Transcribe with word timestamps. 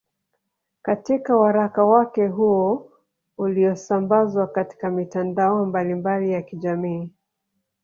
Katika 0.81 1.35
waraka 1.37 1.83
wake 1.85 2.27
huo 2.27 2.91
uliosambazwa 3.37 4.47
katika 4.47 4.91
mitandao 4.91 5.65
mbalimbali 5.65 6.31
ya 6.31 6.41
kijamii 6.41 7.09